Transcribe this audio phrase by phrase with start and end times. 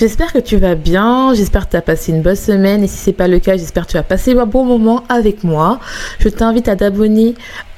[0.00, 2.96] J'espère que tu vas bien, j'espère que tu as passé une bonne semaine et si
[2.96, 5.78] c'est pas le cas, j'espère que tu as passé un bon moment avec moi.
[6.20, 7.34] Je t'invite à t'abonner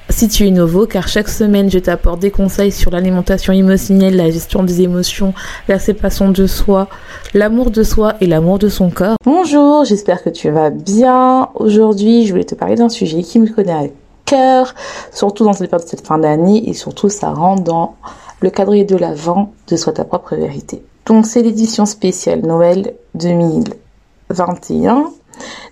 [0.09, 4.31] si tu es nouveau, car chaque semaine, je t'apporte des conseils sur l'alimentation émotionnelle, la
[4.31, 5.35] gestion des émotions,
[5.67, 6.87] la séparation de soi,
[7.35, 9.17] l'amour de soi et l'amour de son corps.
[9.25, 11.49] Bonjour, j'espère que tu vas bien.
[11.57, 13.89] Aujourd'hui, je voulais te parler d'un sujet qui me connaît à
[14.27, 14.77] cœur,
[15.11, 17.97] surtout dans cette période de cette fin d'année et surtout ça rentre dans
[18.39, 20.85] le cadre de l'avant de Sois ta propre vérité.
[21.07, 25.11] Donc c'est l'édition spéciale Noël 2021.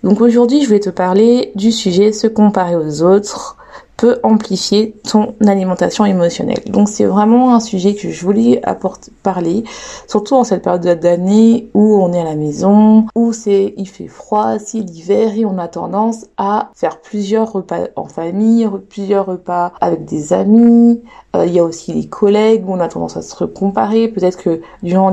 [0.02, 3.56] Donc aujourd'hui je vais te parler du sujet se comparer aux autres
[4.00, 6.62] peut amplifier ton alimentation émotionnelle.
[6.68, 9.62] Donc c'est vraiment un sujet que je voulais apporter, parler,
[10.08, 14.08] surtout en cette période d'année où on est à la maison, où c'est il fait
[14.08, 19.72] froid, c'est l'hiver et on a tendance à faire plusieurs repas en famille, plusieurs repas
[19.82, 21.02] avec des amis.
[21.36, 24.08] Euh, il y a aussi les collègues où on a tendance à se comparer.
[24.08, 25.12] Peut-être que durant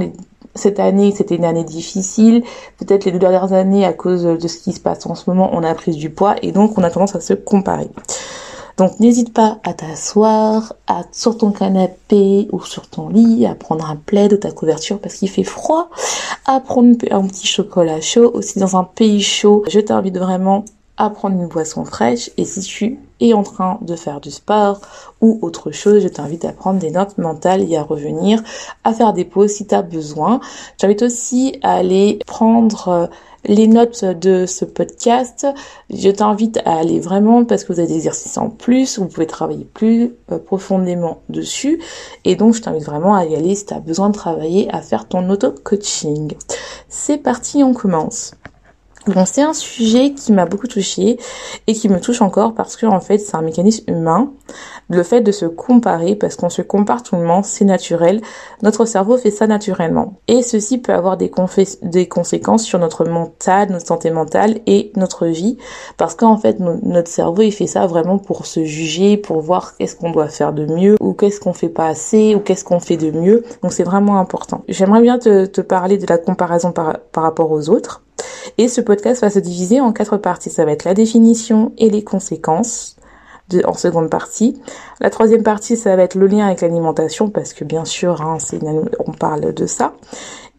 [0.55, 2.41] cette année, c'était une année difficile.
[2.77, 5.49] Peut-être les deux dernières années, à cause de ce qui se passe en ce moment,
[5.52, 7.89] on a pris du poids et donc on a tendance à se comparer.
[8.77, 10.73] Donc n'hésite pas à t'asseoir
[11.11, 15.15] sur ton canapé ou sur ton lit, à prendre un plaid ou ta couverture parce
[15.15, 15.89] qu'il fait froid,
[16.45, 18.32] à prendre un petit chocolat chaud.
[18.33, 20.64] Aussi dans un pays chaud, je t'invite vraiment
[20.98, 24.82] à prendre une boisson fraîche et si tu es en train de faire du sport
[25.21, 28.43] ou autre chose, je t'invite à prendre des notes mentales et à revenir,
[28.83, 30.39] à faire des pauses si tu as besoin.
[30.80, 33.08] J'invite aussi à aller prendre euh,
[33.47, 35.47] les notes de ce podcast.
[35.89, 39.27] Je t'invite à aller vraiment parce que vous avez des exercices en plus, vous pouvez
[39.27, 41.81] travailler plus euh, profondément dessus.
[42.25, 44.81] Et donc, je t'invite vraiment à y aller si tu as besoin de travailler, à
[44.81, 46.33] faire ton auto-coaching.
[46.89, 48.33] C'est parti, on commence.
[49.07, 51.17] Bon, c'est un sujet qui m'a beaucoup touchée
[51.65, 54.33] et qui me touche encore parce que en fait, c'est un mécanisme humain.
[54.89, 58.21] Le fait de se comparer, parce qu'on se compare tout le monde, c'est naturel.
[58.63, 60.15] Notre cerveau fait ça naturellement.
[60.27, 65.57] Et ceci peut avoir des, conséquences sur notre mental, notre santé mentale et notre vie.
[65.95, 69.95] Parce qu'en fait, notre cerveau, il fait ça vraiment pour se juger, pour voir qu'est-ce
[69.95, 72.97] qu'on doit faire de mieux, ou qu'est-ce qu'on fait pas assez, ou qu'est-ce qu'on fait
[72.97, 73.45] de mieux.
[73.63, 74.63] Donc c'est vraiment important.
[74.67, 78.03] J'aimerais bien te, parler de la comparaison par, par rapport aux autres.
[78.58, 80.49] Et ce podcast va se diviser en quatre parties.
[80.49, 82.98] Ça va être la définition et les conséquences
[83.49, 84.61] de, en seconde partie.
[84.99, 88.37] La troisième partie, ça va être le lien avec l'alimentation parce que bien sûr, hein,
[89.05, 89.93] on parle de ça.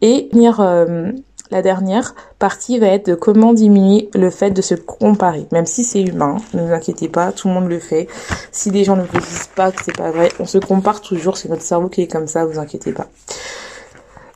[0.01, 1.11] Et euh,
[1.51, 5.47] la dernière partie va être de comment diminuer le fait de se comparer.
[5.51, 8.07] Même si c'est humain, ne vous inquiétez pas, tout le monde le fait.
[8.51, 11.37] Si les gens ne vous disent pas que c'est pas vrai, on se compare toujours,
[11.37, 13.07] c'est notre cerveau qui est comme ça, vous inquiétez pas.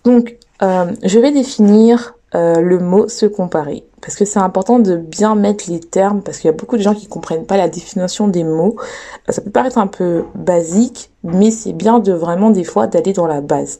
[0.04, 3.86] Donc, euh, je vais définir euh, le mot se comparer.
[4.02, 6.82] Parce que c'est important de bien mettre les termes, parce qu'il y a beaucoup de
[6.82, 8.76] gens qui comprennent pas la définition des mots.
[9.30, 13.28] Ça peut paraître un peu basique, mais c'est bien de vraiment des fois d'aller dans
[13.28, 13.80] la base.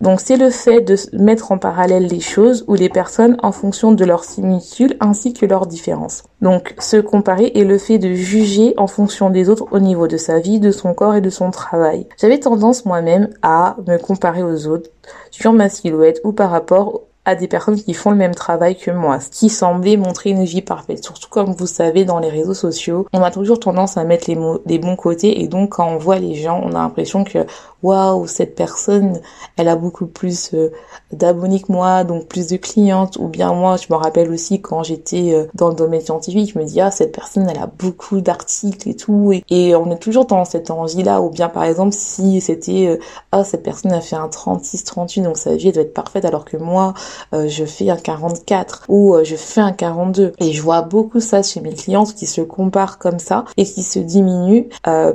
[0.00, 3.90] Donc c'est le fait de mettre en parallèle les choses ou les personnes en fonction
[3.90, 6.22] de leurs similitudes ainsi que leurs différences.
[6.40, 10.16] Donc se comparer est le fait de juger en fonction des autres au niveau de
[10.16, 12.06] sa vie, de son corps et de son travail.
[12.16, 14.88] J'avais tendance moi-même à me comparer aux autres
[15.32, 18.90] sur ma silhouette ou par rapport à des personnes qui font le même travail que
[18.90, 21.04] moi, ce qui semblait montrer une vie parfaite.
[21.04, 24.34] Surtout comme vous savez, dans les réseaux sociaux, on a toujours tendance à mettre les,
[24.34, 27.44] mots, les bons côtés et donc quand on voit les gens, on a l'impression que
[27.82, 29.20] waouh, cette personne,
[29.56, 30.72] elle a beaucoup plus euh,
[31.12, 34.82] d'abonnés que moi, donc plus de clientes, ou bien moi, je me rappelle aussi quand
[34.82, 38.20] j'étais euh, dans le domaine scientifique, je me dis, ah, cette personne, elle a beaucoup
[38.20, 42.40] d'articles et tout, et, on est toujours dans cette envie-là, ou bien par exemple, si
[42.40, 42.98] c'était, euh,
[43.32, 46.24] ah, cette personne a fait un 36, 38, donc sa vie, elle doit être parfaite,
[46.24, 46.94] alors que moi,
[47.32, 51.60] je fais un 44, ou je fais un 42, et je vois beaucoup ça chez
[51.60, 54.68] mes clientes qui se comparent comme ça, et qui se diminuent,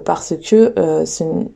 [0.05, 0.73] parce que,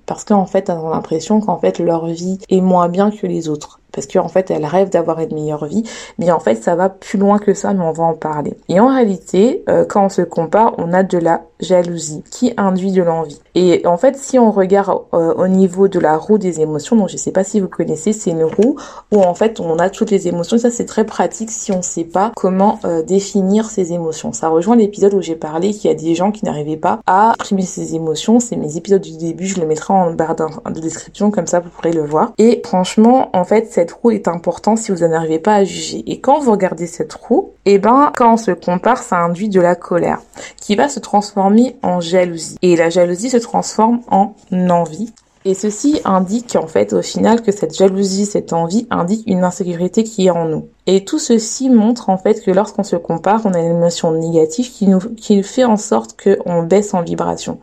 [0.05, 3.79] parce qu'en fait, l'impression qu'en fait leur vie est moins bien que les autres.
[3.97, 5.81] Parce qu'en fait elle rêve d'avoir une meilleure vie,
[6.19, 8.55] mais en fait ça va plus loin que ça, mais on va en parler.
[8.69, 12.91] Et en réalité, euh, quand on se compare, on a de la jalousie qui induit
[12.91, 13.41] de l'envie.
[13.55, 17.09] Et en fait, si on regarde euh, au niveau de la roue des émotions, donc
[17.09, 18.75] je sais pas si vous connaissez, c'est une roue
[19.11, 20.59] où en fait on a toutes les émotions.
[20.59, 24.31] ça c'est très pratique si on sait pas comment euh, définir ses émotions.
[24.31, 27.33] Ça rejoint l'épisode où j'ai parlé qu'il y a des gens qui n'arrivaient pas à
[27.39, 28.39] exprimer ses émotions.
[28.39, 31.69] C'est mes épisodes du début, je le mettrai en barre de description comme ça vous
[31.69, 32.33] pourrez le voir.
[32.37, 36.03] Et franchement, en fait, cette roue est importante si vous n'arrivez pas à juger.
[36.07, 39.49] Et quand vous regardez cette roue, et eh ben quand on se compare, ça induit
[39.49, 40.19] de la colère
[40.61, 42.57] qui va se transformer en jalousie.
[42.61, 45.13] Et la jalousie se transforme en envie.
[45.47, 50.03] Et ceci indique en fait au final que cette jalousie, cette envie indique une insécurité
[50.03, 50.67] qui est en nous.
[50.89, 54.71] Et tout ceci montre en fait que lorsqu'on se compare, on a une émotion négative
[54.71, 57.59] qui nous qui fait en sorte qu'on baisse en vibration.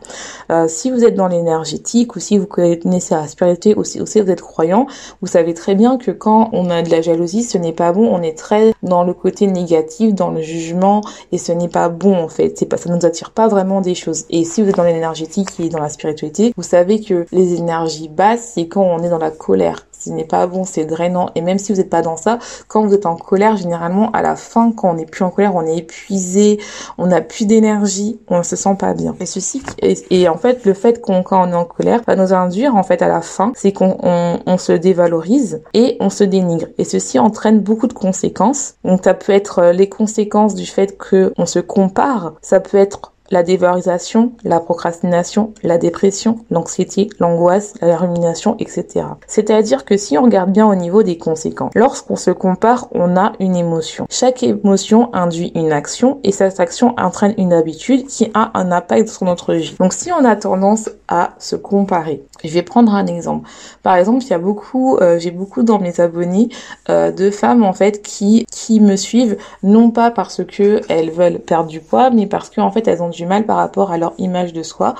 [0.51, 4.29] Euh, si vous êtes dans l'énergétique ou si vous connaissez la spiritualité ou si, vous
[4.31, 4.85] êtes croyant,
[5.21, 8.07] vous savez très bien que quand on a de la jalousie, ce n'est pas bon.
[8.11, 11.01] On est très dans le côté négatif, dans le jugement
[11.31, 12.57] et ce n'est pas bon en fait.
[12.57, 14.25] C'est pas ça nous attire pas vraiment des choses.
[14.31, 17.74] Et si vous êtes dans l'énergétique et dans la spiritualité, vous savez que les énergies
[18.09, 21.29] basses, c'est quand on est dans la colère ce n'est pas bon, c'est drainant.
[21.35, 24.21] Et même si vous n'êtes pas dans ça, quand vous êtes en colère, généralement à
[24.21, 26.59] la fin, quand on n'est plus en colère, on est épuisé,
[26.97, 29.15] on n'a plus d'énergie, on ne se sent pas bien.
[29.19, 32.33] Et ceci, et, en fait, le fait qu'on quand on est en colère va nous
[32.33, 36.67] induire en fait à la fin, c'est qu'on on, se dévalorise et on se dénigre.
[36.77, 38.75] Et ceci entraîne beaucoup de conséquences.
[38.83, 42.77] Donc ça peut être euh, les conséquences du fait que on se compare, ça peut
[42.77, 49.05] être la dévalorisation, la procrastination, la dépression, l'anxiété, l'angoisse, la rumination, etc.
[49.27, 53.33] C'est-à-dire que si on regarde bien au niveau des conséquences, lorsqu'on se compare, on a
[53.39, 54.05] une émotion.
[54.09, 59.09] Chaque émotion induit une action et cette action entraîne une habitude qui a un impact
[59.09, 59.75] sur notre vie.
[59.79, 63.47] Donc si on a tendance à se comparer, je vais prendre un exemple.
[63.83, 66.49] Par exemple, il y a beaucoup, euh, j'ai beaucoup dans mes abonnés
[66.89, 71.39] euh, de femmes en fait qui qui me suivent non pas parce que elles veulent
[71.39, 74.13] perdre du poids, mais parce qu'en fait elles ont du mal par rapport à leur
[74.17, 74.95] image de soi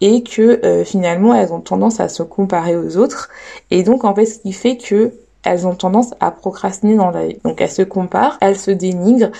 [0.00, 3.28] et que euh, finalement elles ont tendance à se comparer aux autres.
[3.70, 5.12] Et donc en fait, ce qui fait que
[5.44, 7.38] elles ont tendance à procrastiner dans la vie.
[7.44, 9.32] Donc elles se comparent, elles se dénigrent,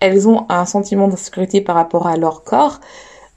[0.00, 2.80] elles ont un sentiment d'insécurité par rapport à leur corps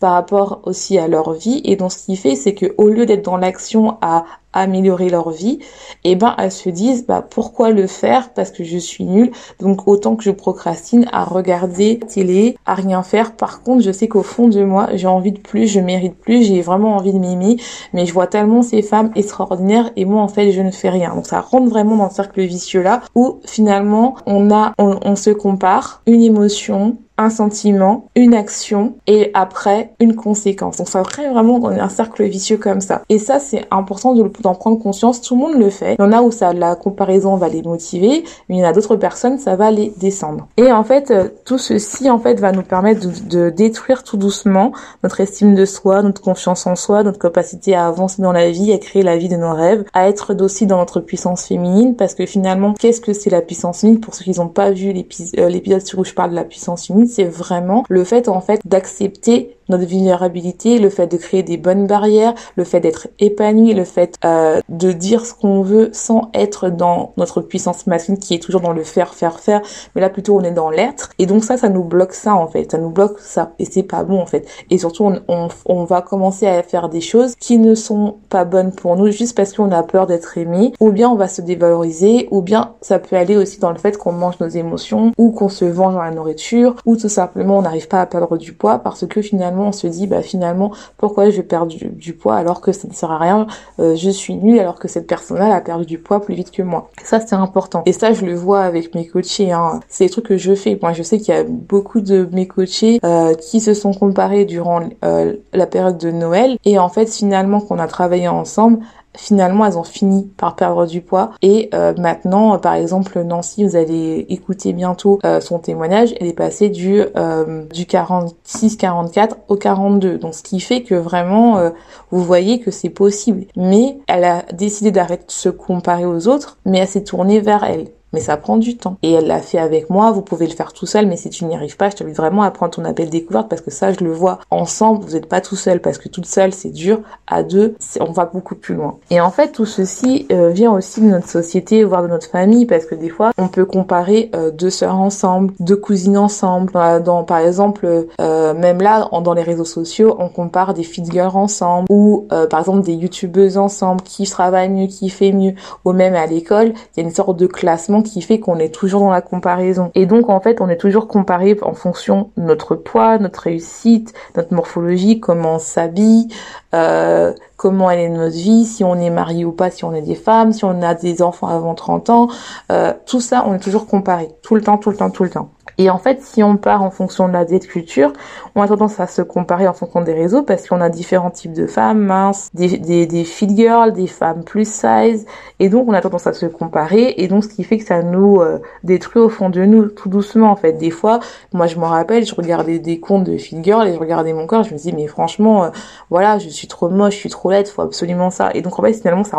[0.04, 1.62] par rapport aussi à leur vie.
[1.64, 5.30] Et donc, ce qui fait, c'est que au lieu d'être dans l'action à améliorer leur
[5.32, 5.60] vie,
[6.04, 8.34] eh ben elles se disent bah pourquoi le faire?
[8.34, 13.02] Parce que je suis nulle donc autant que je procrastine à regarder télé, à rien
[13.02, 13.36] faire.
[13.36, 16.44] Par contre, je sais qu'au fond de moi, j'ai envie de plus, je mérite plus,
[16.44, 17.56] j'ai vraiment envie de m'aimer,
[17.94, 21.16] mais je vois tellement ces femmes extraordinaires et moi en fait, je ne fais rien.
[21.16, 25.30] Donc ça rentre vraiment dans le cercle vicieux là où finalement on a on se
[25.32, 30.78] compare une émotion, un sentiment, une action et après une conséquence.
[30.78, 33.04] Donc ça crée vraiment un cercle vicieux comme ça.
[33.10, 35.22] Et ça c'est important d'en prendre conscience.
[35.22, 35.96] Tout le monde le fait.
[36.00, 38.68] Il y en a où ça la comparaison va les motiver, mais il y en
[38.68, 40.48] a d'autres personnes ça va les descendre.
[40.58, 44.72] Et en fait euh, tout ceci en fait va nous permettre de, détruire tout doucement
[45.04, 48.74] notre estime de soi, notre confiance en soi, notre capacité à avancer dans la vie,
[48.74, 52.16] à créer la vie de nos rêves, à être aussi dans notre puissance féminine parce
[52.16, 54.02] que finalement qu'est-ce que c'est la puissance féminine?
[54.02, 56.88] Pour ceux qui n'ont pas vu euh, l'épisode sur où je parle de la puissance
[56.88, 61.58] féminine c'est vraiment le fait en fait d'accepter notre vulnérabilité, le fait de créer des
[61.58, 66.30] bonnes barrières, le fait d'être épanoui, le fait euh, de dire ce qu'on veut sans
[66.34, 69.62] être dans notre puissance masculine qui est toujours dans le faire, faire, faire,
[69.96, 71.12] mais là plutôt on est dans l'être.
[71.20, 73.54] Et donc ça, ça nous bloque ça en fait, ça nous bloque ça.
[73.60, 74.48] Et c'est pas bon en fait.
[74.70, 78.46] Et surtout, on, on, on, va commencer à faire des choses qui ne sont pas
[78.46, 81.42] bonnes pour nous juste parce qu'on a peur d'être aimé, ou bien on va se
[81.42, 85.32] dévaloriser, ou bien ça peut aller aussi dans le fait qu'on mange nos émotions, ou
[85.32, 88.54] qu'on se venge dans la nourriture, ou tout simplement on n'arrive pas à perdre du
[88.54, 91.48] poids parce que finalement on se dit bah finalement pourquoi je vais
[91.92, 93.48] du, poids alors que ça ne sert à rien,
[93.80, 96.64] euh, je suis nulle alors que cette personne-là a perdu du poids plus vite que
[96.64, 96.90] moi.
[97.04, 97.84] Ça c'est important.
[97.86, 99.52] Et ça je le vois avec mes coachés.
[99.52, 99.80] Hein.
[99.88, 100.78] C'est des trucs que je fais.
[100.82, 104.46] Moi je sais qu'il y a beaucoup de mes coachés euh, qui se sont comparés
[104.46, 108.80] durant euh, la période de Noël et en fait finalement qu'on a travaillé ensemble,
[109.16, 111.32] finalement elles ont fini par perdre du poids.
[111.42, 116.14] Et euh, maintenant par exemple Nancy vous allez écouter bientôt euh, son témoignage.
[116.20, 120.96] Elle est passée du euh, du 46 44 au 42 donc ce qui fait que
[120.96, 121.72] vraiment
[122.12, 123.46] vous voyez que c'est possible.
[123.56, 127.64] Mais elle a décidé d'arrêter de se comparer aux autres mais elle s'est tournée vers
[127.64, 128.98] elle mais ça prend du temps.
[129.04, 131.46] Et elle l'a fait avec moi, vous pouvez le faire tout seul, mais si tu
[131.46, 134.04] n'y arrives pas, je t'invite vraiment à prendre ton appel découverte parce que ça, je
[134.04, 137.02] le vois ensemble, vous n'êtes pas tout seul parce que toute seule, c'est dur.
[137.28, 138.98] À deux, on va beaucoup plus loin.
[139.10, 142.66] Et en fait, tout ceci euh, vient aussi de notre société, voire de notre famille,
[142.66, 146.72] parce que des fois, on peut comparer euh, deux sœurs ensemble, deux cousines ensemble.
[147.04, 151.36] Dans, par exemple, euh, même là, dans les réseaux sociaux, on compare des fit girls
[151.36, 155.54] ensemble, ou par exemple des youtubeuses ensemble, qui travaille mieux, qui fait mieux,
[155.86, 158.74] ou même à l'école, il y a une sorte de classement qui fait qu'on est
[158.74, 159.92] toujours dans la comparaison.
[159.96, 164.14] Et donc, en fait, on est toujours comparé en fonction de notre poids, notre réussite,
[164.36, 166.28] notre morphologie, comment on s'habille,
[166.74, 167.34] euh,
[167.64, 170.16] comment elle est notre vie, si on est marié ou pas, si on est des
[170.16, 172.28] femmes, si on a des enfants avant 30 ans,
[172.74, 175.30] euh, tout ça, on est toujours comparé, tout le temps, tout le temps, tout le
[175.30, 175.50] temps.
[175.78, 178.14] Et en fait, si on part en fonction de la diète culture,
[178.56, 181.54] on a tendance à se comparer en fonction des réseaux parce qu'on a différents types
[181.54, 185.26] de femmes minces, des, des, des fit girls, des femmes plus size,
[185.60, 188.04] et donc on a tendance à se comparer, et donc ce qui fait que ça
[188.04, 190.74] nous euh, détruit au fond de nous, tout doucement en fait.
[190.74, 191.20] Des fois,
[191.54, 194.46] moi je me rappelle, je regardais des comptes de fit girls et je regardais mon
[194.46, 195.70] corps, je me dis mais franchement, euh,
[196.12, 198.52] voilà, je suis trop moche, je suis trop faut absolument ça.
[198.54, 199.38] Et donc en fait finalement ça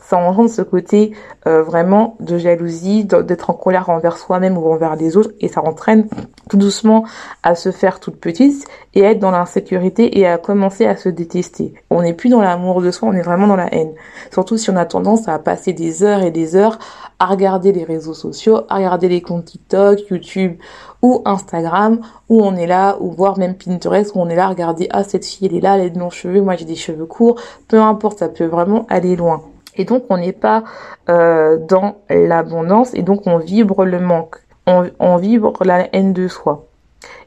[0.00, 1.12] ça engendre ce côté
[1.46, 5.62] euh, vraiment de jalousie, d'être en colère envers soi-même ou envers les autres, et ça
[5.62, 6.08] entraîne
[6.48, 7.04] tout doucement
[7.42, 11.74] à se faire toute petite et être dans l'insécurité et à commencer à se détester.
[11.90, 13.92] On n'est plus dans l'amour de soi, on est vraiment dans la haine.
[14.32, 16.78] Surtout si on a tendance à passer des heures et des heures
[17.18, 20.56] à regarder les réseaux sociaux, à regarder les comptes TikTok, YouTube
[21.02, 24.48] ou Instagram, où on est là, ou voir même Pinterest, où on est là à
[24.48, 26.76] regarder, ah cette fille elle est là, elle a de longs cheveux, moi j'ai des
[26.76, 29.42] cheveux courts, peu importe, ça peut vraiment aller loin.
[29.76, 30.64] Et donc on n'est pas
[31.08, 36.66] euh, dans l'abondance et donc on vibre le manque on, vibre la haine de soi.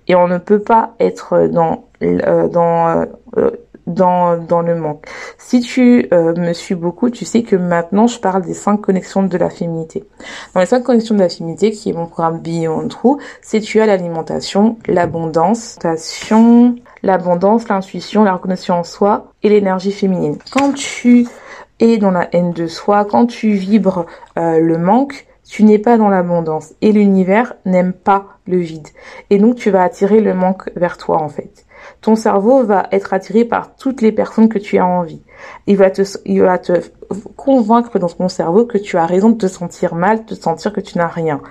[0.08, 3.06] Et on ne peut pas être dans, euh, dans,
[3.38, 3.52] euh,
[3.88, 5.06] dans, dans le manque.
[5.38, 9.24] Si tu euh, me suis beaucoup, tu sais que maintenant je parle des cinq connexions
[9.24, 10.06] de la féminité.
[10.54, 13.80] Dans les cinq connexions de la féminité, qui est mon programme Beyond True, c'est tu
[13.82, 15.78] as l'alimentation, l'abondance,
[17.04, 20.38] l'abondance, l'intuition, la reconnaissance en soi et l'énergie féminine.
[20.52, 21.28] Quand tu
[21.80, 26.10] es dans la haine de soi, quand tu vibres le manque, tu n'es pas dans
[26.10, 28.88] l'abondance et l'univers n'aime pas le vide.
[29.30, 31.66] Et donc tu vas attirer le manque vers toi en fait.
[32.02, 35.22] Ton cerveau va être attiré par toutes les personnes que tu as envie.
[35.68, 36.74] Il va te, il va te
[37.36, 40.74] convaincre dans ton cerveau que tu as raison de te sentir mal, de te sentir
[40.74, 41.42] que tu n'as rien.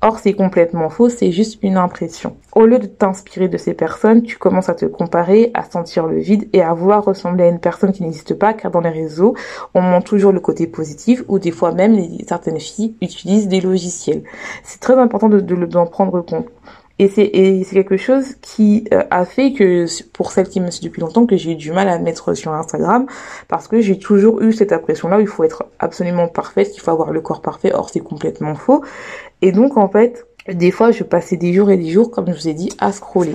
[0.00, 2.36] Or, c'est complètement faux, c'est juste une impression.
[2.52, 6.18] Au lieu de t'inspirer de ces personnes, tu commences à te comparer, à sentir le
[6.18, 9.34] vide et à vouloir ressembler à une personne qui n'existe pas, car dans les réseaux,
[9.74, 14.22] on montre toujours le côté positif ou des fois même certaines filles utilisent des logiciels.
[14.64, 16.46] C'est très important de, d'en prendre compte.
[16.98, 21.00] Et c'est quelque chose qui euh, a fait que pour celles qui me suivent depuis
[21.00, 23.06] longtemps que j'ai eu du mal à mettre sur Instagram
[23.48, 26.80] parce que j'ai toujours eu cette impression là où il faut être absolument parfaite, qu'il
[26.80, 27.72] faut avoir le corps parfait.
[27.72, 28.84] Or c'est complètement faux.
[29.40, 32.34] Et donc en fait, des fois je passais des jours et des jours comme je
[32.34, 33.34] vous ai dit à scroller.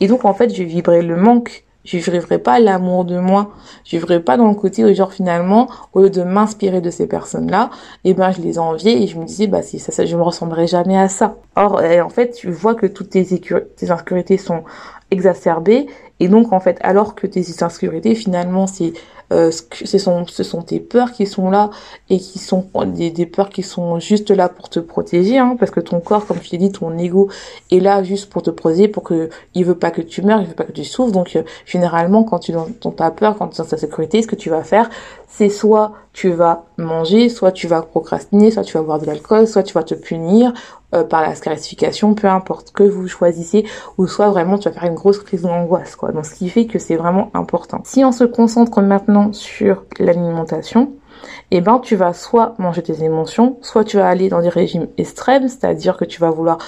[0.00, 3.52] Et donc en fait, je vibrais le manque je vivrai pas l'amour de moi.
[3.84, 7.06] Je vivrai pas dans le côté où genre finalement, au lieu de m'inspirer de ces
[7.06, 7.70] personnes-là,
[8.04, 10.22] eh ben je les enviais et je me disais bah si ça, ça je me
[10.22, 11.36] ressemblerai jamais à ça.
[11.54, 14.64] Or eh, en fait, tu vois que toutes tes, tes insécurités sont
[15.10, 15.86] exacerbées
[16.18, 18.92] et donc en fait, alors que tes insécurités finalement c'est
[19.32, 21.70] euh, ce, sont, ce sont tes peurs qui sont là
[22.10, 25.70] et qui sont des, des peurs qui sont juste là pour te protéger, hein, parce
[25.70, 27.28] que ton corps, comme je t'ai dit, ton ego
[27.70, 30.46] est là juste pour te protéger, pour que il veut pas que tu meurs, il
[30.46, 31.12] veut pas que tu souffres.
[31.12, 32.66] Donc euh, généralement, quand tu dans,
[33.10, 34.88] peur, quand tu es dans ta sécurité, ce que tu vas faire,
[35.28, 39.46] c'est soit tu vas manger, soit tu vas procrastiner, soit tu vas boire de l'alcool,
[39.46, 40.52] soit tu vas te punir
[40.94, 43.64] euh, par la scarification, peu importe que vous choisissez,
[43.98, 46.12] ou soit vraiment tu vas faire une grosse crise d'angoisse, quoi.
[46.12, 47.82] Donc ce qui fait que c'est vraiment important.
[47.84, 50.92] Si on se concentre maintenant sur l'alimentation,
[51.50, 54.88] eh ben tu vas soit manger tes émotions, soit tu vas aller dans des régimes
[54.98, 56.58] extrêmes, c'est-à-dire que tu vas vouloir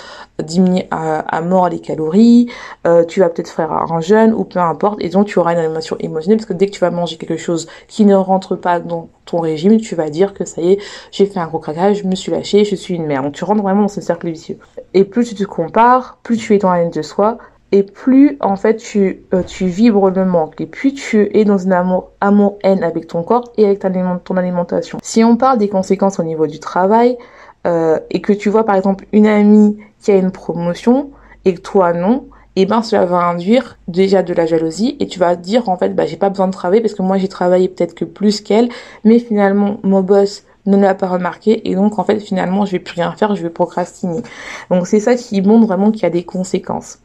[0.43, 2.51] diminuer à, mort les calories,
[2.87, 5.59] euh, tu vas peut-être faire un jeûne ou peu importe, et donc tu auras une
[5.59, 8.81] alimentation émotionnelle parce que dès que tu vas manger quelque chose qui ne rentre pas
[8.81, 10.79] dans ton régime, tu vas dire que ça y est,
[11.11, 13.25] j'ai fait un gros craquage, je me suis lâché, je suis une merde.
[13.25, 14.59] Donc tu rentres vraiment dans ce cercle vicieux.
[14.95, 17.39] Et plus tu te compares, plus tu es dans la haine de soi,
[17.73, 21.67] et plus en fait tu euh, tu vibres le manque et plus tu es dans
[21.67, 24.99] un amour amour haine avec ton corps et avec ton alimentation.
[25.03, 27.19] Si on parle des conséquences au niveau du travail
[27.67, 31.11] euh, et que tu vois par exemple une amie qui a une promotion
[31.45, 35.07] et que toi non, et eh ben cela va induire déjà de la jalousie et
[35.07, 37.29] tu vas dire en fait bah j'ai pas besoin de travailler parce que moi j'ai
[37.29, 38.69] travaillé peut-être que plus qu'elle,
[39.05, 42.79] mais finalement mon boss ne l'a pas remarqué et donc en fait finalement je vais
[42.79, 44.23] plus rien faire, je vais procrastiner.
[44.71, 46.99] Donc c'est ça qui montre vraiment qu'il y a des conséquences.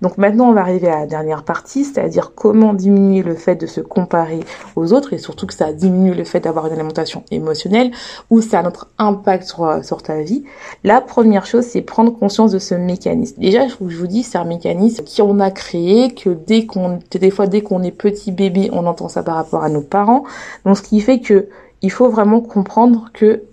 [0.00, 3.66] Donc maintenant, on va arriver à la dernière partie, c'est-à-dire comment diminuer le fait de
[3.66, 4.40] se comparer
[4.76, 7.90] aux autres et surtout que ça diminue le fait d'avoir une alimentation émotionnelle
[8.30, 10.44] ou ça a notre impact sur, sur ta vie.
[10.84, 13.40] La première chose, c'est prendre conscience de ce mécanisme.
[13.40, 17.30] Déjà, je vous, dis, c'est un mécanisme qui on a créé, que dès qu'on, des
[17.30, 20.24] fois, dès qu'on est petit bébé, on entend ça par rapport à nos parents.
[20.64, 21.48] Donc, ce qui fait que
[21.82, 23.44] il faut vraiment comprendre que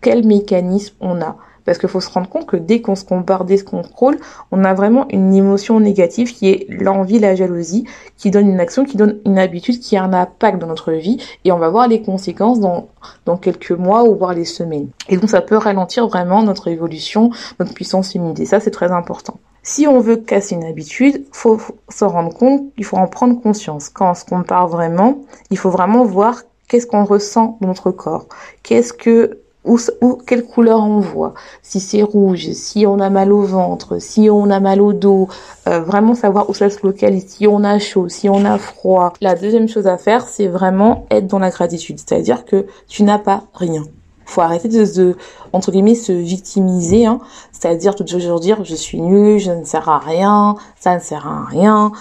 [0.00, 1.36] quel mécanisme on a.
[1.66, 4.18] Parce qu'il faut se rendre compte que dès qu'on se compare, dès qu'on scrolle,
[4.52, 7.84] on a vraiment une émotion négative qui est l'envie, la jalousie,
[8.16, 11.18] qui donne une action, qui donne une habitude, qui a un impact dans notre vie.
[11.44, 12.88] Et on va voir les conséquences dans,
[13.26, 14.88] dans quelques mois ou voire les semaines.
[15.08, 17.30] Et donc ça peut ralentir vraiment notre évolution,
[17.60, 18.46] notre puissance immunité.
[18.46, 19.38] Ça, c'est très important.
[19.62, 23.88] Si on veut casser une habitude, faut s'en rendre compte, il faut en prendre conscience.
[23.88, 28.26] Quand on se compare vraiment, il faut vraiment voir qu'est-ce qu'on ressent dans notre corps.
[28.62, 29.78] Qu'est-ce que ou,
[30.26, 34.50] quelle couleur on voit, si c'est rouge, si on a mal au ventre, si on
[34.50, 35.28] a mal au dos,
[35.68, 39.12] euh, vraiment savoir où ça se localise, si on a chaud, si on a froid.
[39.20, 43.18] La deuxième chose à faire, c'est vraiment être dans la gratitude, c'est-à-dire que tu n'as
[43.18, 43.82] pas rien.
[44.24, 45.16] Faut arrêter de,
[45.52, 47.20] entre guillemets se victimiser, hein.
[47.52, 51.44] c'est-à-dire toujours dire je suis nul, je ne sers à rien, ça ne sert à
[51.44, 51.92] rien.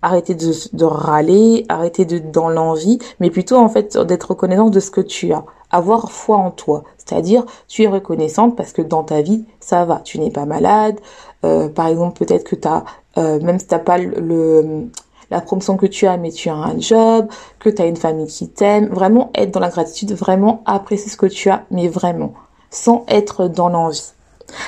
[0.00, 4.80] Arrêter de, de râler, arrêter de dans l'envie, mais plutôt en fait d'être reconnaissant de
[4.80, 6.84] ce que tu as avoir foi en toi.
[6.98, 10.00] C'est-à-dire, tu es reconnaissante parce que dans ta vie, ça va.
[10.04, 11.00] Tu n'es pas malade.
[11.44, 12.84] Euh, par exemple, peut-être que tu as,
[13.18, 14.88] euh, même si tu pas le,
[15.30, 18.26] la promotion que tu as, mais tu as un job, que tu as une famille
[18.26, 18.86] qui t'aime.
[18.88, 22.34] Vraiment être dans la gratitude, vraiment apprécier ce que tu as, mais vraiment,
[22.70, 24.12] sans être dans l'envie.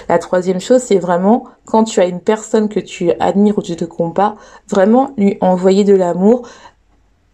[0.09, 3.77] La troisième chose, c'est vraiment quand tu as une personne que tu admires ou tu
[3.77, 4.37] te compares,
[4.69, 6.49] vraiment lui envoyer de l'amour,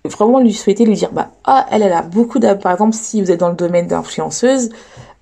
[0.09, 3.23] vraiment lui souhaiter lui dire bah ah elle elle a beaucoup d'abonnés par exemple si
[3.23, 4.69] vous êtes dans le domaine d'influenceuse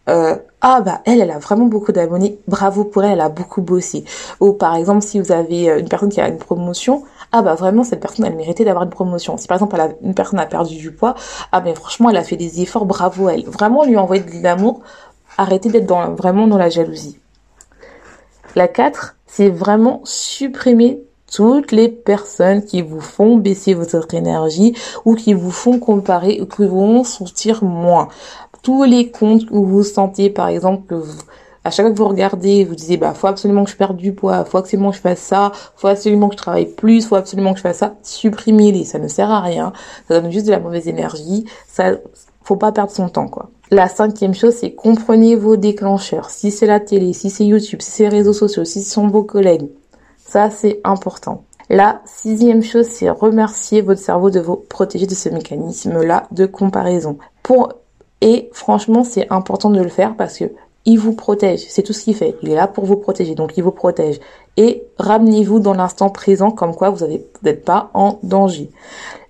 [0.08, 3.62] euh, ah bah elle elle a vraiment beaucoup d'abonnés bravo pour elle elle a beaucoup
[3.62, 4.04] bossé.
[4.40, 7.54] Ou par exemple si vous avez euh, une personne qui a une promotion ah bah
[7.54, 9.36] vraiment cette personne elle méritait d'avoir une promotion.
[9.36, 11.14] Si par exemple une personne a perdu du poids
[11.52, 13.44] ah mais franchement elle a fait des efforts bravo elle.
[13.44, 14.80] Vraiment lui envoyer de l'amour
[15.38, 17.20] arrêtez d'être dans vraiment dans la jalousie.
[18.56, 24.74] La 4 c'est vraiment supprimer toutes les personnes qui vous font baisser votre énergie
[25.04, 28.08] ou qui vous font comparer ou qui vont sortir moins.
[28.62, 31.02] Tous les comptes où vous sentez, par exemple, que
[31.64, 34.12] à chaque fois que vous regardez, vous disiez, bah, faut absolument que je perde du
[34.12, 37.52] poids, faut absolument que je fasse ça, faut absolument que je travaille plus, faut absolument
[37.52, 39.72] que je fasse ça, supprimez-les, ça ne sert à rien,
[40.08, 41.92] ça donne juste de la mauvaise énergie, ça,
[42.42, 43.50] faut pas perdre son temps, quoi.
[43.70, 46.28] La cinquième chose, c'est comprenez vos déclencheurs.
[46.28, 49.06] Si c'est la télé, si c'est YouTube, si c'est les réseaux sociaux, si ce sont
[49.06, 49.68] vos collègues,
[50.32, 51.44] ça, c'est important.
[51.68, 57.18] La sixième chose, c'est remercier votre cerveau de vous protéger de ce mécanisme-là de comparaison.
[58.22, 60.46] Et franchement, c'est important de le faire parce que
[60.86, 61.66] il vous protège.
[61.68, 62.34] C'est tout ce qu'il fait.
[62.42, 63.34] Il est là pour vous protéger.
[63.34, 64.20] Donc, il vous protège.
[64.56, 67.04] Et ramenez-vous dans l'instant présent comme quoi vous
[67.42, 68.70] n'êtes pas en danger.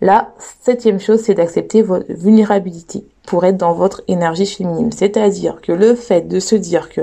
[0.01, 4.91] La septième chose, c'est d'accepter votre vulnérabilité pour être dans votre énergie féminine.
[4.93, 7.03] C'est-à-dire que le fait de se dire que,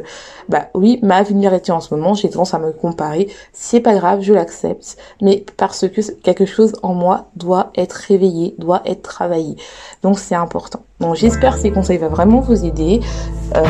[0.50, 4.22] bah oui, ma vulnérabilité en ce moment, j'ai tendance à me comparer, c'est pas grave,
[4.22, 9.56] je l'accepte, mais parce que quelque chose en moi doit être réveillé, doit être travaillé.
[10.04, 10.82] Donc c'est important.
[11.00, 13.00] Donc j'espère que ces conseils vont vraiment vous aider.
[13.56, 13.64] Euh,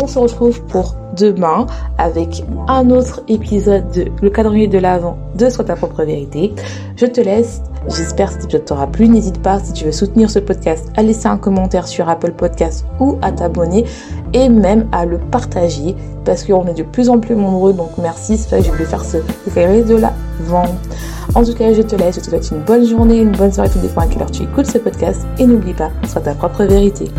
[0.00, 1.66] on se retrouve pour demain
[1.98, 6.52] avec un autre épisode de Le calendrier de l'avant de Soit ta propre vérité.
[6.96, 7.62] Je te laisse.
[7.88, 9.08] J'espère que cet épisode t'aura plu.
[9.08, 12.84] N'hésite pas, si tu veux soutenir ce podcast, à laisser un commentaire sur Apple Podcast
[13.00, 13.84] ou à t'abonner
[14.32, 17.72] et même à le partager parce qu'on est de plus en plus nombreux.
[17.72, 19.18] Donc merci, c'est que je voulais faire ce
[19.54, 20.64] calendrier de l'avant.
[21.34, 22.16] En tout cas, je te laisse.
[22.16, 24.44] Je te souhaite une bonne journée, une bonne soirée, tout dépend à quelle heure tu
[24.44, 25.22] écoutes ce podcast.
[25.38, 27.10] Et n'oublie pas, sois ta propre vérité.